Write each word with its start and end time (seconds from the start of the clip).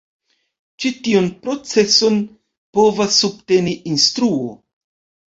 Ĉi 0.83 0.91
tiun 1.07 1.25
proceson 1.41 2.17
povas 2.79 3.19
subteni 3.25 3.75
instruo. 3.93 4.49